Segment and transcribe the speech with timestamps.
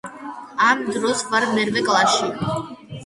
[0.69, 2.31] ამ დროს ვარ მერვე კლასში